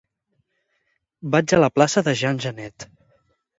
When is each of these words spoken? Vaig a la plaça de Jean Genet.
Vaig 1.35 1.55
a 1.59 1.61
la 1.65 1.71
plaça 1.77 2.05
de 2.09 2.17
Jean 2.25 2.43
Genet. 2.49 2.91